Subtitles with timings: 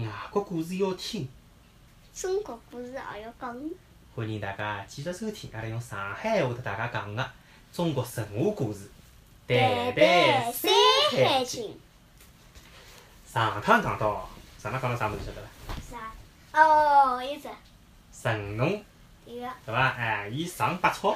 [0.00, 1.28] 外国故事要听，
[2.14, 3.70] 中国故事也要讲。
[4.14, 7.30] 欢迎大家继续收听阿拉用上海话和大家讲个
[7.70, 8.88] 中国神话故事
[9.48, 10.72] 《谈谈《山
[11.12, 11.64] 海经》。
[13.32, 14.28] 上趟讲到，
[14.58, 15.74] 上趟讲到啥物事晓得伐？
[15.90, 16.12] 啥？
[16.58, 17.48] 哦，一只。
[18.10, 18.82] 神农，
[19.26, 19.48] 对个。
[19.66, 19.88] 对伐？
[19.98, 21.14] 哎，伊上百草。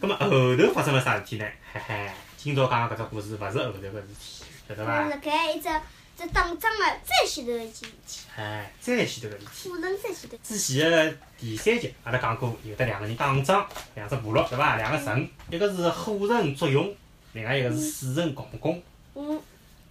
[0.00, 1.46] 咁么后头发生了啥事体呢？
[1.72, 5.08] 嘿嘿，今朝讲个搿只故事勿是后头个事体，晓得伐？
[5.08, 5.68] 是盖一只
[6.16, 8.20] 只打仗个再前头个事体。
[8.36, 10.38] 哎，再前头个事体。
[10.42, 14.76] 之前个第三集阿拉讲过，有得两个人打仗，两只部落，对伐？
[14.76, 16.94] 两个神，一个是火神祝融，
[17.32, 18.82] 另外一个是水神共工。
[19.14, 19.40] 嗯。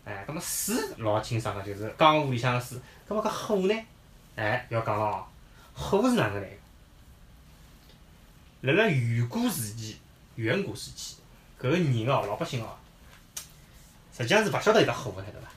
[0.06, 2.78] 哎，葛末水老清爽个，就是江湖里向个水。
[3.08, 3.86] 葛末搿火呢？
[4.36, 5.26] 哎，要讲了哦，
[5.74, 6.56] 火是哪能来个？
[8.62, 9.98] 辣辣远古时期，
[10.36, 11.18] 远古时期，
[11.60, 12.78] 搿个人哦，老百姓哦，
[14.16, 15.48] 实际上是勿晓得有得火个，晓得伐？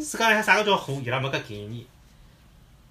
[0.00, 1.84] 世界浪向啥个叫火，伊拉没搿概念，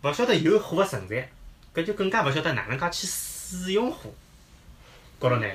[0.04, 1.30] 勿晓得有火个存在，
[1.74, 4.12] 搿就更加勿晓得哪能介去使用火。
[5.20, 5.48] 高头呢，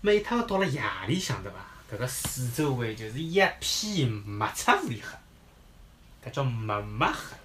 [0.00, 1.58] 每趟到了夜里向，对伐？
[1.92, 7.36] 搿个水周围就是一片墨漆乌里黑，搿叫墨墨黑，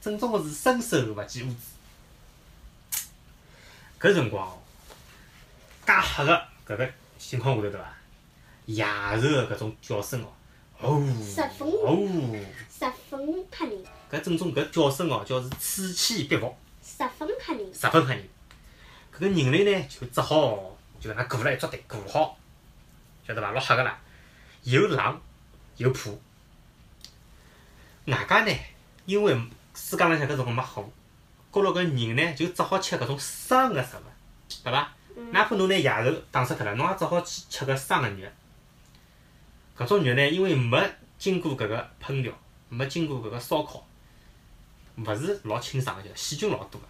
[0.00, 1.58] 正宗个是伸手勿见五指。
[4.00, 4.58] 搿辰光哦。
[5.86, 7.94] 介黑个搿个情况下头，对伐？
[8.66, 8.84] 野
[9.16, 10.28] 兽个搿种叫声哦，
[10.80, 11.02] 哦，
[11.84, 12.36] 哦，
[12.70, 13.84] 十分吓人。
[14.10, 16.56] 搿正宗搿叫声哦，叫是此起彼伏。
[16.82, 17.74] 十分吓人。
[17.74, 18.28] 十分吓人。
[19.12, 22.38] 搿个人类呢，就只好就搿能过了一撮队，过好，
[23.26, 23.50] 晓得伐？
[23.50, 23.98] 老吓个啦，
[24.62, 25.20] 又冷
[25.76, 26.10] 又怕。
[28.06, 28.52] 外加呢，
[29.04, 29.34] 因为
[29.74, 30.88] 世界浪向搿辰光没火，
[31.52, 34.06] 觉着搿人呢，就只好吃搿种生个食物，
[34.62, 34.92] 对伐？
[35.32, 38.28] 哪怕侬拿野兽打死脱了，侬也只好去吃搿生个肉。
[39.78, 40.82] 搿种肉呢，因为没
[41.18, 42.32] 经过搿个烹调，
[42.68, 43.86] 没经过搿个烧烤，
[44.96, 46.86] 勿是老清爽个，就细菌老多个。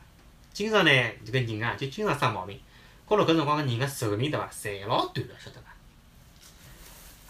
[0.55, 0.91] 经常呢，
[1.25, 2.59] 这个人啊，就经常生毛病。
[3.07, 5.75] 高头搿辰光个人个寿命对伐，侪老短个，晓得伐？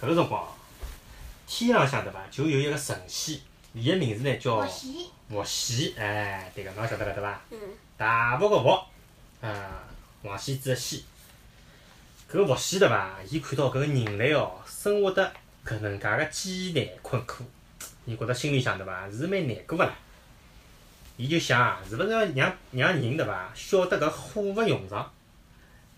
[0.00, 0.46] 搿个辰光，
[1.46, 3.40] 天浪向对伐，就有一个神仙，
[3.74, 4.60] 伊个名字呢叫
[5.28, 5.94] 伏羲。
[5.98, 7.40] 哎，对个，侬晓得了对伐？
[7.50, 7.58] 嗯。
[7.96, 8.80] 大伏个伏，
[9.40, 9.84] 啊。
[10.22, 11.04] 王羲之个羲，
[12.30, 13.16] 搿个伏羲对伐？
[13.28, 15.32] 伊看到搿个人类哦，生活得
[15.64, 17.44] 搿能介个艰难困苦，
[18.06, 19.92] 伊觉得心里向对伐，是蛮难过个啦。
[21.16, 25.12] 伊就想啊，是勿是要让让人对伐，晓得搿火个用场，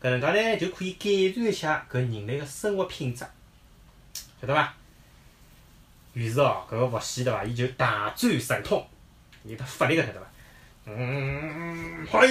[0.00, 3.24] 搿能介呢就可以改善一下搿人类个生活品质，
[4.40, 4.74] 晓得伐？
[6.14, 8.84] 于是哦，搿个伏羲对伐，伊就大展神通，
[9.44, 10.26] 伊得发力个晓得伐？
[10.86, 12.26] 嗯，嘿！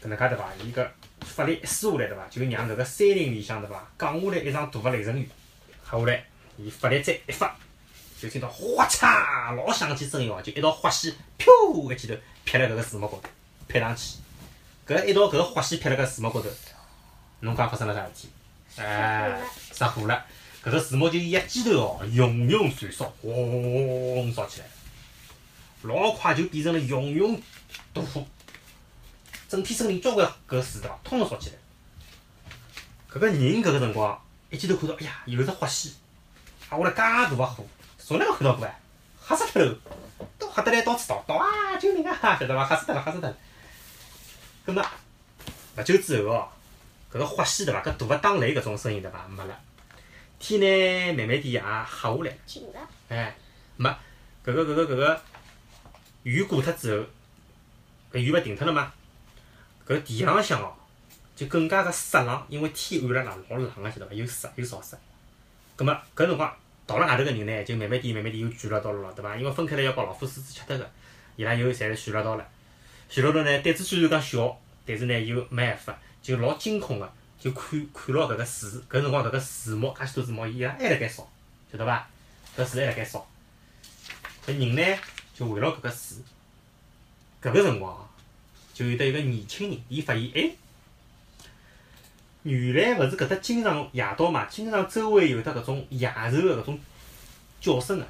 [0.00, 0.48] 搿能介对伐？
[0.64, 0.88] 伊搿
[1.24, 2.26] 法力一施下来对伐？
[2.28, 5.28] 就让搿个山林里向对伐，降下来一场大个雷阵雨。
[5.84, 6.24] 下下来，
[6.56, 7.56] 伊法力再一发，
[8.20, 11.52] 就听到哗嚓老响气声音哦，就一道花线飘
[11.90, 13.28] 一记头劈辣搿个树木高头，
[13.68, 14.18] 劈上去。
[14.86, 16.48] 搿一道搿个花线劈辣搿树木高头，
[17.40, 18.28] 侬讲发生了啥事体？
[18.76, 19.40] 哎，
[19.72, 20.24] 着火了。
[20.64, 24.66] 搿个树木就一记头哦，熊熊燃烧，轰烧起来，
[25.82, 27.40] 老快就变成了熊熊
[27.92, 28.24] 大火。
[29.52, 31.56] 整片森林交关搿树对伐，通通烧起来。
[33.12, 34.18] 搿个人搿个辰光
[34.48, 35.92] 一记头看到，哎呀，有只火线，
[36.70, 37.62] 啊，我来介大个火，
[37.98, 38.80] 从来没看到过哎，
[39.22, 39.78] 吓死脱了，
[40.38, 41.76] 都吓得来到处逃，逃啊！
[41.78, 42.16] 救命啊！
[42.40, 42.66] 晓得伐？
[42.66, 43.36] 吓死脱了，吓死脱了。
[44.64, 44.82] 葛末
[45.76, 46.48] 勿久之后哦，
[47.12, 47.82] 搿个火线对伐？
[47.82, 49.28] 搿大个打雷搿种声音对伐？
[49.28, 49.60] 没了。
[50.38, 52.38] 天呢，慢慢点也黑下来。
[52.46, 52.80] 晴了。
[53.10, 53.36] 哎，
[53.76, 53.90] 没，
[54.46, 55.22] 搿个搿个搿个
[56.22, 57.04] 雨过脱之后，
[58.14, 58.90] 搿雨勿停脱了吗？
[59.92, 60.72] 搿地浪向哦，
[61.36, 64.14] 就更加个湿冷，因为天暗了啦，老冷个晓得伐？
[64.14, 64.96] 又湿又潮湿。
[65.76, 66.54] 葛末搿辰光
[66.86, 69.36] 逃辣外头个人呢，就慢慢点、慢慢点又聚了到了咯，对伐？
[69.36, 70.90] 因为分开来要拨老虎、狮子吃脱个，
[71.36, 72.48] 伊拉又侪聚了到了。
[73.08, 78.66] 聚了到呢，胆子虽然讲小，但是呢又没办法，就老惊恐个，就看看牢搿个树。
[78.88, 81.28] 搿辰光搿个树木，介许多树木，伊拉还辣盖烧，
[81.70, 82.08] 晓得伐？
[82.56, 83.26] 搿树还辣盖烧。
[84.46, 84.98] 搿人呢，
[85.34, 86.16] 就围牢搿个树。
[87.42, 87.96] 搿个辰光。
[87.96, 88.11] 就
[88.82, 90.50] 就有得一个年轻人，伊发现，哎，
[92.42, 96.80] 原来勿是搿搭经常夜到嘛，经常周围有得搿种野兽个搿种
[97.60, 98.06] 叫声个，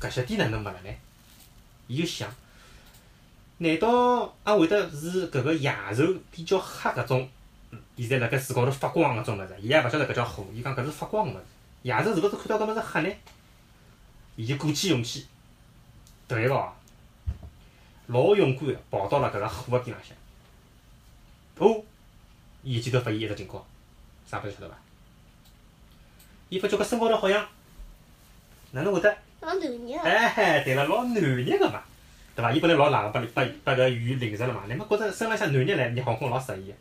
[0.00, 0.90] 搿些点哪能没了呢？
[1.86, 2.28] 伊就想，
[3.58, 6.02] 难道也会得是搿个野兽
[6.32, 7.28] 比较黑搿种，
[7.96, 9.54] 现在辣盖树高头发光搿种物事？
[9.60, 11.44] 伊也勿晓得搿叫火，伊讲搿是发光个物事。
[11.82, 13.14] 野兽是勿是看到搿物事黑呢？
[14.34, 15.28] 伊就鼓起勇气，
[16.26, 16.72] 第一个。
[18.10, 20.16] 老勇敢个跑到了搿个火个边浪向，
[21.64, 21.82] 哦，
[22.64, 23.64] 伊一记头发现一只情况，
[24.28, 24.74] 啥物事晓得伐？
[26.48, 27.46] 伊发觉搿身高头好像
[28.72, 31.82] 哪能会得老男人啊，哎，对了，老男热个嘛，
[32.34, 32.50] 对伐？
[32.50, 36.74] 伊本来老冷个，把把把搿雨淋着了嘛，乃末觉着身浪向暖热来，热烘烘老适意个。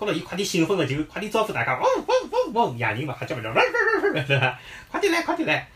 [0.00, 4.58] 觉着伊快点兴奋个就快点招呼大家，汪汪汪汪，野人嘛瞎叫叫，嗡嗡嗡嗡，对伐？
[4.90, 5.68] 快点来，快点来！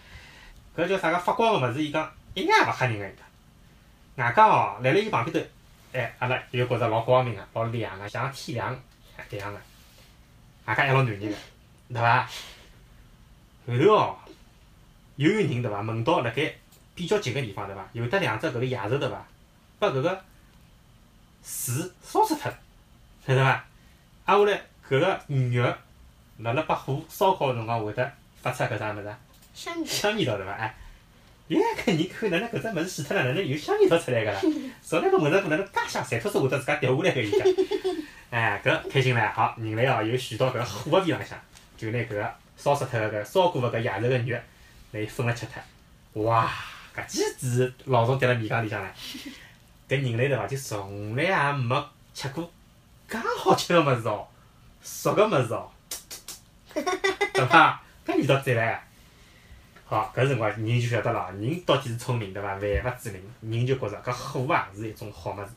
[0.77, 1.85] 搿叫啥个发光个物事？
[1.85, 3.25] 伊讲一眼也勿吓人个伊讲。
[4.17, 5.51] 外加哦，辣辣伊旁边头，
[5.93, 8.83] 哎，阿拉又觉着老光明个，老亮个，像天亮
[9.31, 9.61] 一样个。
[10.65, 11.37] 外加还老暖热个，
[11.89, 12.29] 对伐？
[13.67, 14.19] 后头哦，
[15.17, 15.81] 又有人对伐？
[15.83, 16.55] 闻到辣盖
[16.95, 17.87] 比较近个地方对伐？
[17.93, 19.27] 有得两只搿个野兽对伐？
[19.79, 20.25] 把搿个
[21.43, 21.73] 树
[22.03, 22.59] 烧死脱了，
[23.27, 23.65] 晓得伐？
[24.25, 25.75] 挨下来搿个肉
[26.39, 29.19] 辣辣把火烧烤个辰光会得发出搿啥物事啊？
[29.55, 30.53] 香女，香味道对伐？
[30.53, 30.75] 哎，
[31.49, 34.41] 耶，搿人看哪能搿只物事死脱了，哪能有香味道出来个啦？
[34.83, 37.47] 从来没闻着过哪能介香，馋脱是会得自家掉下来个伊讲。
[38.31, 39.33] 哎，搿开心唻！
[39.33, 41.39] 好，人类哦又选到搿个火个边浪向，
[41.77, 44.39] 就拿搿个烧死脱个搿烧过个搿野兽个肉
[44.91, 46.25] 来分了吃脱。
[46.25, 46.51] 哇，
[46.97, 48.87] 搿几子老早跌辣米缸里向唻。
[49.89, 50.49] 搿人类对伐？
[50.49, 52.51] 就从来也没吃过
[53.09, 54.27] 介好吃个物事哦，
[54.83, 55.71] 熟个物事哦，
[56.75, 57.81] 对伐？
[58.05, 58.79] 搿味道赞唻！
[59.89, 62.55] 好，搿辰光人就晓得了，人到底是聪明对伐？
[62.55, 65.49] 万物之灵，人就觉着搿火啊是一种好物事。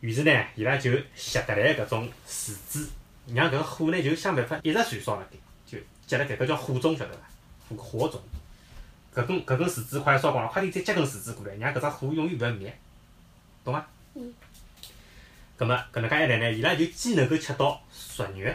[0.00, 2.88] 于是呢，伊拉就拾得来搿种树枝，
[3.32, 5.78] 让搿个火呢就想办法一直燃烧辣盖，就
[6.08, 7.20] 结辣盖，搿叫火种，晓得伐？
[7.68, 8.20] 火火种。
[9.14, 12.76] 搿根搿根树枝快要烧光了，快点再接根树枝过来，让搿只火永远勿要灭，
[13.64, 13.88] 懂伐？
[14.14, 14.34] 嗯。
[15.56, 18.52] 葛末搿能介一来呢，伊拉就既能够吃到熟肉，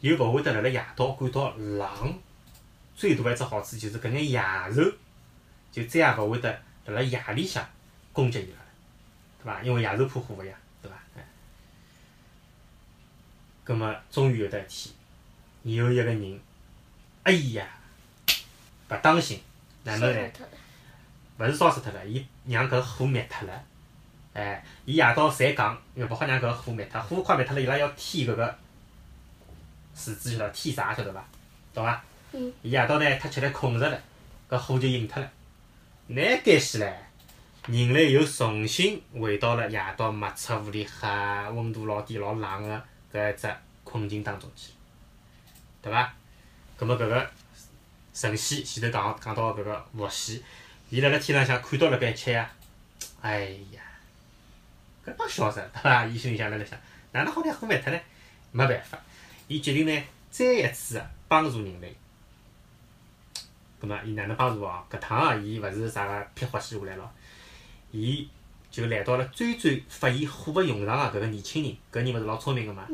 [0.00, 1.88] 又勿会得辣辣夜到感到冷。
[3.00, 4.42] 最大一只好处就是搿眼野
[4.74, 4.82] 兽
[5.72, 6.52] 就再也勿会得
[6.84, 7.66] 辣辣夜里向
[8.12, 8.66] 攻击伊拉了，
[9.42, 9.62] 对伐？
[9.62, 10.98] 因为野兽怕火个呀，对伐？
[11.16, 11.24] 哎。
[13.64, 14.94] 葛末终于有得一天，
[15.76, 16.40] 有一个人，
[17.22, 17.66] 哎呀，
[18.90, 19.40] 勿当心，
[19.84, 20.30] 哪能呢？
[21.38, 23.64] 勿是烧死脱了，伊让搿火灭脱了。
[24.34, 28.58] 哎，伊夜到侪讲，要勿好让搿火灭脱，火快灭脱了，伊拉要添搿个
[29.94, 30.52] 树枝，晓得伐？
[30.52, 31.24] 添啥，晓得伐？
[31.72, 32.04] 懂伐？
[32.32, 34.00] 伊夜到呢，太吃力困着了，
[34.48, 35.30] 搿火就引脱了。
[36.06, 36.92] 乃该死唻，
[37.66, 41.08] 人类又重新回到了夜到没出屋里黑、
[41.52, 42.82] 温度老低、老冷个
[43.12, 43.48] 搿一只
[43.84, 44.72] 困境当中去，
[45.82, 46.12] 对伐？
[46.76, 47.30] 葛末搿个
[48.14, 50.42] 神仙前头讲讲到搿个伏羲，
[50.88, 52.50] 伊辣辣天浪向看到了搿一切呀，
[53.20, 53.40] 哎
[53.72, 53.82] 呀，
[55.04, 56.06] 搿帮小子对伐？
[56.06, 56.78] 伊心里向辣辣想，
[57.12, 58.00] 哪能好拿火灭脱呢？
[58.52, 58.98] 没办法，
[59.48, 61.94] 伊决定呢，再一次个帮助人类。
[63.80, 64.84] 葛末伊哪能帮助哦？
[64.90, 67.10] 搿趟啊，伊勿是啥个撇欢喜下来咯，
[67.90, 68.28] 伊
[68.70, 72.86] 就来到了最最发现火个用场个搿个年轻人，搿人勿是老聪明个嘛？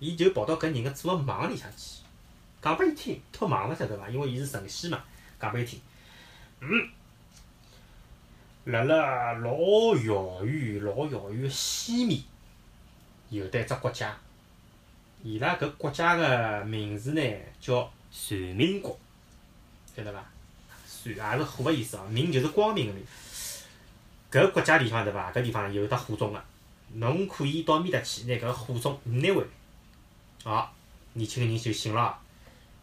[0.00, 2.02] 伊就跑到搿人个做个梦里向去，
[2.60, 4.10] 讲拨伊听，托梦了晓得伐？
[4.10, 5.02] 因为伊是神仙嘛，
[5.40, 5.80] 讲拨伊听。
[6.60, 6.88] 嗯，
[8.64, 9.50] 辣辣老
[9.96, 12.20] 遥远、老遥远个西面，
[13.30, 14.14] 有得一只国家，
[15.22, 17.22] 伊拉搿国家个名字呢
[17.60, 18.98] 叫传明国，
[19.96, 20.24] 晓得伐？
[20.86, 23.04] 传也是火个意思哦，明就是光明个明。
[24.30, 25.30] 搿国家地方对伐？
[25.32, 26.44] 搿地方有得火种个，
[26.94, 29.46] 侬可以到面搭去拿搿火种拿回来。
[30.42, 30.74] 好，
[31.12, 32.14] 年轻个人就信了哦，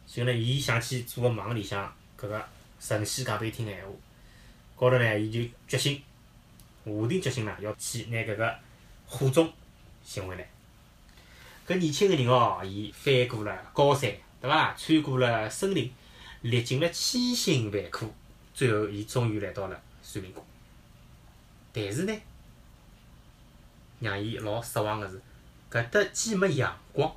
[0.08, 2.46] 就呢，伊想起做个梦里向搿个
[2.80, 3.92] 神仙讲拨伊听个闲话，
[4.78, 6.02] 高头呢，伊就决心，
[6.86, 8.56] 下定决心了，要去拿搿个
[9.06, 9.52] 火种
[10.04, 10.48] 寻回来。
[11.68, 14.74] 搿年轻个人哦，伊翻过了高山，对伐？
[14.78, 15.92] 穿过了森林，
[16.42, 18.14] 历尽了千辛万苦，
[18.54, 20.46] 最后伊终于来到了算命馆。
[21.74, 22.14] 但是呢，
[24.00, 25.22] 让伊老失望个是，
[25.72, 27.16] 搿搭既没阳光，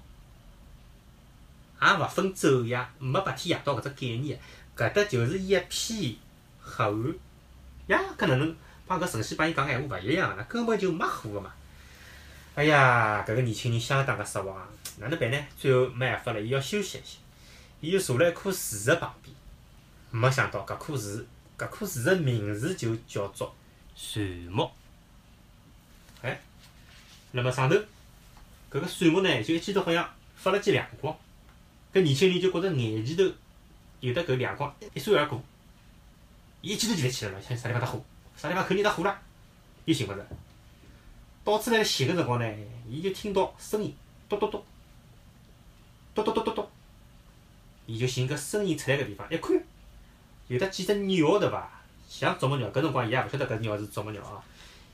[1.80, 4.38] 也勿分昼夜，没白天夜到搿只概念
[4.76, 6.16] 个，搿搭就是一片
[6.60, 7.14] 黑暗。
[7.88, 10.46] 呀，搿哪能帮搿神仙帮伊讲闲话勿一样啊？
[10.48, 11.52] 根本就没火个嘛！
[12.54, 14.68] 哎呀，搿个年轻人相当个失望啊！
[14.98, 15.38] 哪能办呢？
[15.58, 17.18] 最后没办法了，伊要休息一下。
[17.84, 19.36] 伊就坐了一棵树的旁边，
[20.10, 21.22] 没想到搿棵树，
[21.58, 23.54] 搿棵树的名字就叫做
[23.94, 24.70] 杉木。
[26.22, 26.40] 哎，
[27.32, 27.76] 那么上头
[28.70, 31.14] 搿个杉木呢，就一记头好像发了记亮光，
[31.92, 33.30] 搿年轻人就觉着眼前头
[34.00, 35.44] 有得搿亮光一闪而过，
[36.62, 38.02] 伊一记头就来了，想啥地方搭火，
[38.34, 39.20] 啥地方肯定搭火了，
[39.84, 40.26] 又寻勿着。
[41.44, 42.54] 到处来寻个辰光呢，
[42.88, 43.94] 伊就听到声音，
[44.26, 44.64] 咚咚咚，
[46.14, 46.53] 咚咚咚咚咚，
[47.86, 49.62] 伊就寻搿声音出来个地方一看，
[50.48, 51.70] 有得几只鸟对伐？
[52.08, 54.42] 像啄木鸟，搿辰光伊也勿晓得搿鸟是啄木鸟啊，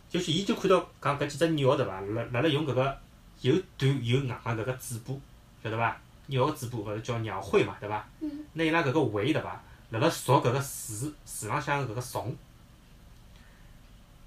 [0.09, 2.00] 就是伊就看到讲搿几只鸟对伐？
[2.00, 2.99] 辣辣辣用搿个
[3.42, 5.14] 又短又硬个搿个嘴巴，
[5.62, 6.00] 晓得伐？
[6.26, 8.09] 鸟个嘴巴勿是叫鸟喙嘛，对伐？
[8.54, 9.61] 拿伊拉搿个喙对伐？
[9.90, 12.37] 辣辣啄搿个树树浪向个搿个虫。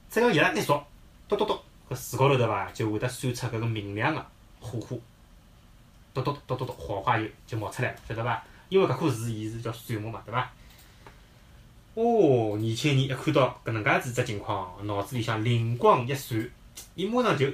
[0.09, 0.85] 只要伊拉一啄，
[1.27, 4.25] 嘟嘟嘟，搿树高头对伐，就会得闪出搿个明亮个
[4.59, 4.95] 火花，
[6.13, 8.43] 嘟嘟嘟嘟嘟，火花就就冒出来了，晓得伐？
[8.73, 10.51] 因为搿棵树伊是叫杉木嘛，对伐？
[11.93, 16.49] 哦，年轻人一看到搿能介子只情况，脑子里向灵光一闪，
[16.95, 17.45] 伊马上就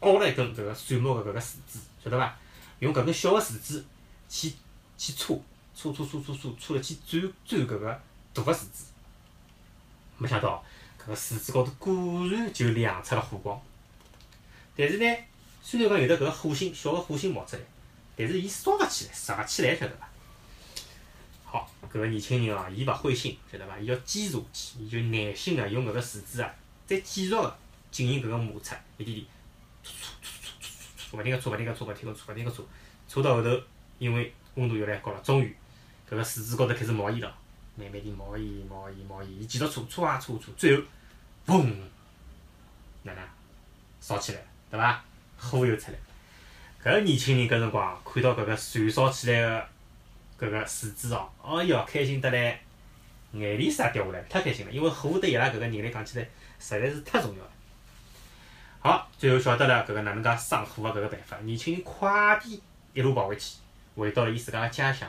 [0.00, 2.34] 拗了一根搿个杉木个搿个树枝，晓得伐？
[2.78, 3.84] 用搿根小个树枝
[4.30, 4.54] 去
[4.96, 5.38] 去戳，
[5.76, 8.00] 戳戳戳戳戳，戳了去钻钻搿个
[8.32, 8.84] 大个树枝。
[10.16, 10.64] 没想到
[10.98, 13.60] 搿个树枝高头果然就亮出了火光。
[14.74, 15.16] 但是呢，
[15.62, 17.62] 虽然讲有得搿个火星小个火星冒出来，
[18.16, 20.08] 但是伊烧勿起来，着勿起来，晓得伐？
[21.52, 23.78] 好，搿个年轻人哦，伊勿灰心，晓得伐？
[23.78, 26.50] 伊要坚持下去，伊就耐心个用搿个树枝啊，
[26.86, 27.54] 再继续个
[27.90, 29.26] 进行搿个摩擦，一点点
[29.82, 32.66] 搓搓搓搓搓搓搓，勿停个搓，勿停个搓，勿停个搓，勿停个搓，
[33.06, 33.50] 搓到后头，
[33.98, 35.54] 因为温度越来越高了，终于
[36.08, 37.36] 搿个树枝高头开始冒烟了，
[37.76, 40.82] 慢慢地冒烟冒烟冒烟，伊继续搓搓啊搓搓，最后，
[41.46, 41.70] 嘣，
[43.02, 43.22] 哪能
[44.00, 45.04] 烧起来，对伐？
[45.36, 45.98] 火又出来。
[46.82, 49.68] 搿个年轻人搿辰光看到搿个燃烧起来个
[50.42, 52.60] 搿个树枝哦，哎哟，开心得来，
[53.32, 56.24] 眼泪水也掉下来，太开心了，因为火对伊拉搿个人来讲起来，
[56.58, 57.50] 实在是太重要了。
[58.80, 62.60] 好，最后晓得了搿个哪能介生火个搿个办法，年轻人快点
[62.92, 63.58] 一路跑回去，
[63.94, 65.08] 回到了伊自家个家乡，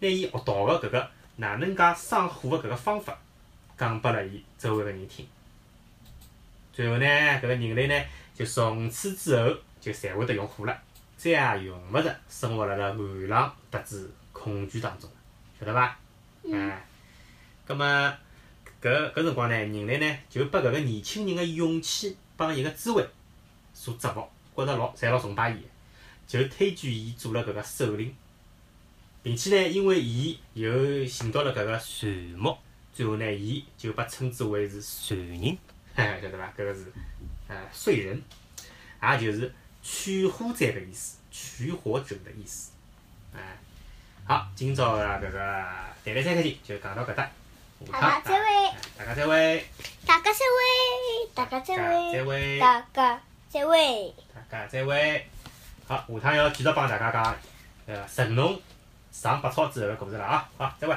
[0.00, 3.16] 拿伊学到个搿个哪能介生火个搿个方法，
[3.78, 5.24] 讲拨了伊周围个人听。
[6.72, 8.04] 最后呢，搿个人类呢，
[8.34, 10.76] 就从此之后就侪会得用火了，
[11.16, 14.12] 再也用勿着生活辣辣寒冷特子
[14.46, 15.10] 恐惧当中，
[15.58, 15.98] 晓得伐？
[16.52, 16.86] 哎，
[17.66, 18.16] 葛么
[18.80, 23.04] 搿搿辰光呢，人类呢就拨搿个年轻人个勇气帮伊个智慧
[23.74, 24.24] 所折服，
[24.54, 25.66] 觉着老侪老崇拜伊个，
[26.28, 28.14] 就推举伊做了搿个首领，
[29.24, 32.56] 并且呢，因为伊又寻到了搿个船木，
[32.94, 35.58] 最后呢，伊就被称之为是船人，
[35.96, 36.52] 嘿， 晓得伐？
[36.56, 36.92] 搿个是
[37.48, 38.22] 呃燧人，
[39.02, 42.70] 也就是取火者的意思，取火者的意思，
[43.34, 43.58] 哎。
[44.28, 45.38] 好，今朝个搿个
[46.04, 47.30] 谈谈三开天就讲到搿搭，
[47.92, 49.64] 下趟大家再会，大家再会，
[50.04, 54.14] 大家再会，大家再再会，会，大家再会。
[54.50, 55.30] 大家再会。
[55.86, 57.36] 好，下趟要继续帮大家讲，
[57.86, 58.60] 呃，神农
[59.12, 60.48] 尝百草之后个故事了啊！
[60.58, 60.96] 好，再会。